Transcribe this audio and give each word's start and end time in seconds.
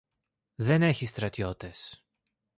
Δεν 0.55 0.81
έχει 0.81 1.05
στρατιώτες. 1.05 2.05